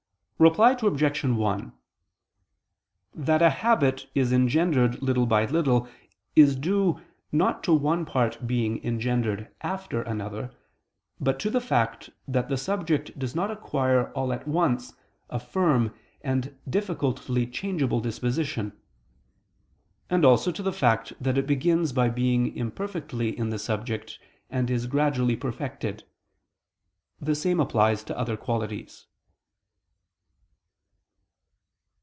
[0.49, 1.23] Reply Obj.
[1.23, 1.71] 1:
[3.13, 5.87] That a habit is engendered little by little,
[6.35, 6.99] is due,
[7.31, 10.49] not to one part being engendered after another,
[11.19, 14.93] but to the fact that the subject does not acquire all at once
[15.29, 15.93] a firm
[16.23, 18.75] and difficultly changeable disposition;
[20.09, 24.17] and also to the fact that it begins by being imperfectly in the subject,
[24.49, 26.03] and is gradually perfected.
[27.19, 29.05] The same applies to other qualities.